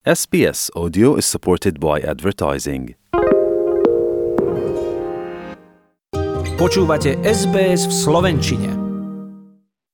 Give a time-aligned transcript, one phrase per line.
[0.00, 2.96] SBS Audio is supported by advertising.
[6.56, 8.70] Počúvate SBS v Slovenčine.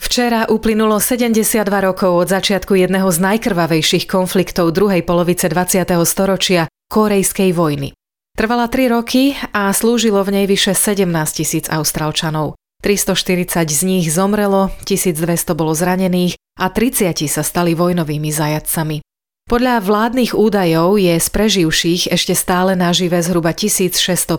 [0.00, 5.84] Včera uplynulo 72 rokov od začiatku jedného z najkrvavejších konfliktov druhej polovice 20.
[6.08, 7.92] storočia, Korejskej vojny.
[8.32, 11.04] Trvala 3 roky a slúžilo v nej vyše 17
[11.36, 12.56] tisíc Austrálčanov.
[12.80, 19.04] 340 z nich zomrelo, 1200 bolo zranených a 30 sa stali vojnovými zajadcami.
[19.50, 24.38] Podľa vládnych údajov je z preživších ešte stále nažive zhruba 1650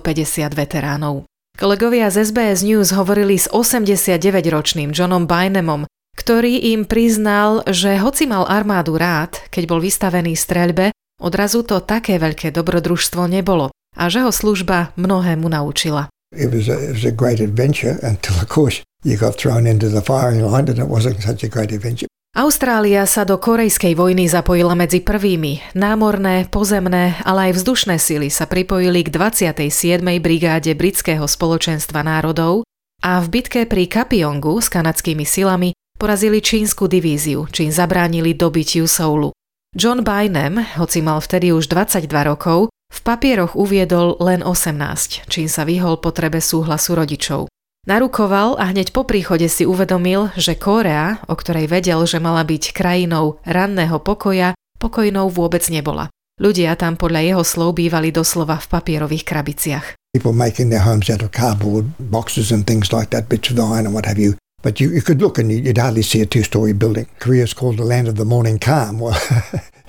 [0.55, 1.27] veteránov.
[1.59, 5.83] Kolegovia z SBS News hovorili s 89-ročným Johnom Bynemom,
[6.15, 12.15] ktorý im priznal, že hoci mal armádu rád, keď bol vystavený streľbe, odrazu to také
[12.15, 13.67] veľké dobrodružstvo nebolo
[13.99, 16.07] a že ho služba mnohému naučila.
[16.31, 19.91] It was, a, it was a great adventure until, of course, you got thrown into
[19.91, 22.07] the firing line and it wasn't such a great adventure.
[22.31, 25.75] Austrália sa do Korejskej vojny zapojila medzi prvými.
[25.75, 29.99] Námorné, pozemné, ale aj vzdušné sily sa pripojili k 27.
[30.23, 32.63] brigáde Britského spoločenstva národov
[33.03, 39.35] a v bitke pri Kapiongu s kanadskými silami porazili čínsku divíziu, čím zabránili dobytiu Soulu.
[39.75, 45.67] John Bynum, hoci mal vtedy už 22 rokov, v papieroch uviedol len 18, čím sa
[45.67, 47.51] vyhol potrebe súhlasu rodičov.
[47.81, 52.77] Narukoval a hneď po príchode si uvedomil, že Kórea, o ktorej vedel, že mala byť
[52.77, 56.13] krajinou ranného pokoja, pokojnou vôbec nebola.
[56.37, 59.85] Ľudia tam podľa jeho slov bývali doslova v papierových krabiciach.
[60.13, 63.89] People making their homes out of cardboard boxes and things like that, bits of iron
[63.89, 64.37] and what have you.
[64.61, 67.09] But you, you could look and you'd hardly see a two-story building.
[67.17, 69.01] Korea is called the land of the morning calm.
[69.09, 69.17] Well,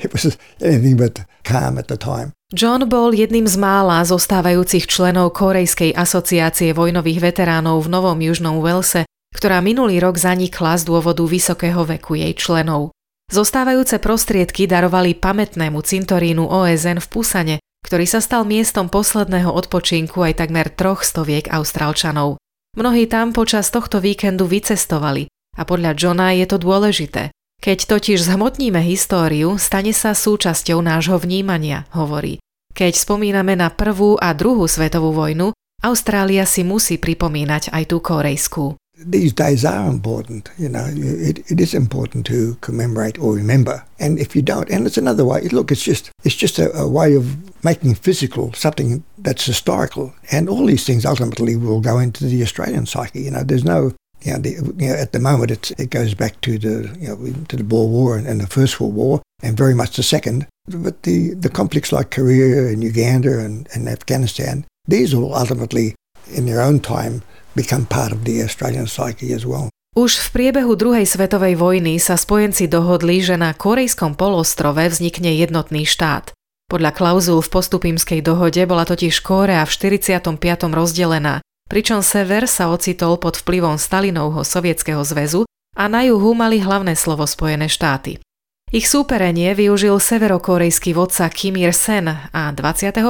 [0.06, 2.34] it was anything but calm at the time.
[2.52, 9.08] John bol jedným z mála zostávajúcich členov Korejskej asociácie vojnových veteránov v Novom Južnom Walese,
[9.32, 12.92] ktorá minulý rok zanikla z dôvodu vysokého veku jej členov.
[13.32, 17.56] Zostávajúce prostriedky darovali pamätnému cintorínu OSN v Pusane,
[17.88, 22.36] ktorý sa stal miestom posledného odpočinku aj takmer troch stoviek Austrálčanov.
[22.76, 27.32] Mnohí tam počas tohto víkendu vycestovali a podľa Johna je to dôležité.
[27.62, 32.42] Keď totiž zhmotníme históriu, stane sa súčasťou nášho vnímania, hovorí.
[32.74, 38.74] Keď spomíname na prvú a druhú svetovú vojnu, Austrália si musí pripomínať aj tú korejskú.
[38.98, 40.90] These days are important, you know.
[40.90, 43.86] It, it is important to commemorate or remember.
[44.02, 45.46] And if you don't, and it's another way.
[45.50, 50.14] Look, it's just it's just a, a way of making physical something that's historical.
[50.34, 53.22] And all these things ultimately will go into the Australian psyche.
[53.26, 56.40] You know, there's no you know, the, you know, at the moment it goes back
[56.42, 57.16] to the you know
[57.48, 60.46] to the Boer War and, and the First World War, and very much the second.
[60.66, 65.94] But the, the conflicts like Korea and Uganda and, and Afghanistan, these will ultimately,
[66.30, 67.22] in their own time,
[67.56, 69.68] become part of the Australian psyche as well.
[69.92, 75.84] Už v priebehu druhej svetovej vojny sa spojenci dohodli, že na korejskom polostrove vznikne jednotný
[75.84, 76.32] štát.
[76.72, 80.40] Podľa klauzul v postupímskej dohode bola totiž Kórea v 45.
[80.72, 86.92] rozdelená, pričom sever sa ocitol pod vplyvom Stalinovho sovietskeho zväzu a na juhu mali hlavné
[86.92, 88.20] slovo Spojené štáty.
[88.68, 93.00] Ich súperenie využil severokorejský vodca Kim Il-sen a 25.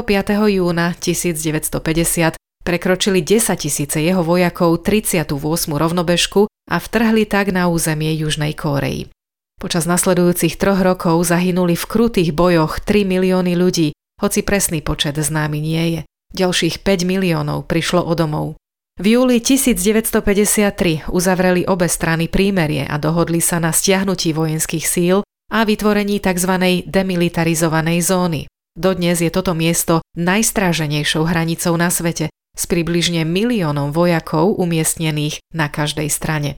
[0.46, 5.26] júna 1950 prekročili 10 tisíce jeho vojakov 38.
[5.74, 9.10] rovnobežku a vtrhli tak na územie Južnej Kórei.
[9.58, 13.90] Počas nasledujúcich troch rokov zahynuli v krutých bojoch 3 milióny ľudí,
[14.22, 16.02] hoci presný počet známy nie je.
[16.32, 18.56] Ďalších 5 miliónov prišlo o domov.
[19.00, 25.64] V júli 1953 uzavreli obe strany prímerie a dohodli sa na stiahnutí vojenských síl a
[25.64, 26.84] vytvorení tzv.
[26.88, 28.40] demilitarizovanej zóny.
[28.72, 36.08] Dodnes je toto miesto najstráženejšou hranicou na svete s približne miliónom vojakov umiestnených na každej
[36.08, 36.56] strane.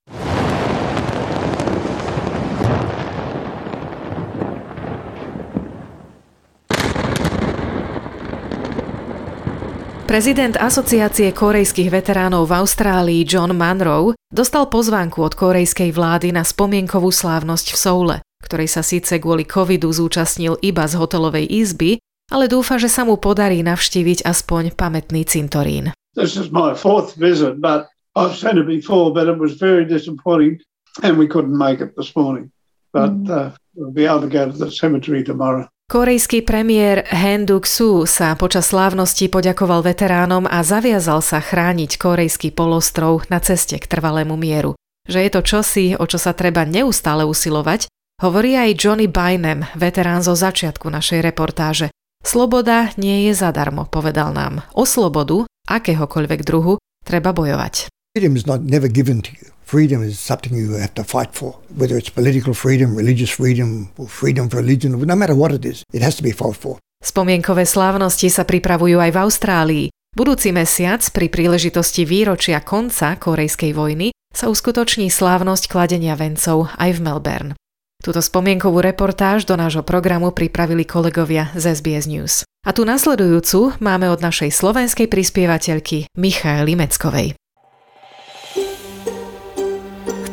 [10.15, 17.11] Prezident Asociácie korejských veteránov v Austrálii John Munro dostal pozvánku od korejskej vlády na spomienkovú
[17.11, 21.99] slávnosť v Soule ktorej sa síce kvôli covidu zúčastnil iba z hotelovej izby,
[22.29, 25.91] ale dúfa, že sa mu podarí navštíviť aspoň pamätný cintorín.
[26.15, 30.61] This is my fourth visit, but I've seen it before, but it was very disappointing
[31.03, 32.55] and we couldn't make it this morning.
[32.95, 33.27] But mm.
[33.27, 35.67] uh, we'll be able to go to the cemetery tomorrow.
[35.95, 43.23] Korejský premiér Han Duk-su sa počas slávnosti poďakoval veteránom a zaviazal sa chrániť korejský polostrov
[43.31, 44.75] na ceste k trvalému mieru.
[45.07, 47.87] Že je to čosi, o čo sa treba neustále usilovať
[48.23, 51.91] Hovorí aj Johnny Bynum, veterán zo začiatku našej reportáže.
[52.23, 54.67] Sloboda nie je zadarmo, povedal nám.
[54.75, 57.91] O slobodu, akéhokoľvek druhu, treba bojovať.
[58.15, 59.51] Freedom is not never given to you.
[59.67, 64.07] Freedom is something you have to fight for, whether it's political freedom, religious freedom, or
[64.07, 66.79] freedom for religion, no matter what it is, it has to be fought for.
[67.03, 69.85] Spomienkové slávnosti sa pripravujú aj v Austrálii.
[70.15, 77.01] Budúci mesiac pri príležitosti výročia konca Korejskej vojny sa uskutoční slávnosť kladenia vencov aj v
[77.03, 77.53] Melbourne.
[77.99, 82.47] Túto spomienkovú reportáž do nášho programu pripravili kolegovia z SBS News.
[82.63, 87.35] A tu nasledujúcu máme od našej slovenskej prispievateľky Michaely Meckovej.